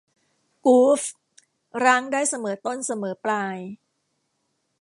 [0.65, 1.01] กรู๊ฟ
[1.83, 3.57] ร้างได้เสมอต้นเสมอปลาย